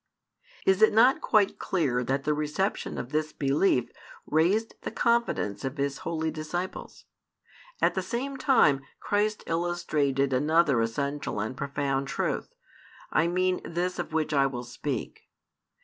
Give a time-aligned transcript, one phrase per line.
[0.65, 3.91] Is it not quite clear that the reception of this belief
[4.25, 7.05] raised the confidence of His holy disciples?
[7.83, 12.51] At the same time, Christ illustrated another essential and profound truth
[13.11, 15.29] I mean this of which I will speak.